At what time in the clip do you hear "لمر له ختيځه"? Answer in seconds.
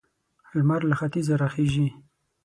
0.57-1.35